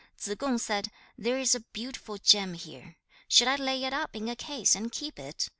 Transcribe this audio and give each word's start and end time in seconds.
Tsze 0.17 0.35
kung 0.35 0.57
said, 0.57 0.87
'There 1.15 1.37
is 1.37 1.53
a 1.53 1.59
beautiful 1.59 2.17
gem 2.17 2.55
here. 2.55 2.95
Should 3.27 3.47
I 3.47 3.57
lay 3.57 3.83
it 3.83 3.93
up 3.93 4.15
in 4.15 4.29
a 4.29 4.35
case 4.35 4.73
and 4.73 4.91
keep 4.91 5.19
it? 5.19 5.49